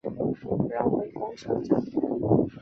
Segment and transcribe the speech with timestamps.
[0.71, 1.79] 绕回公车站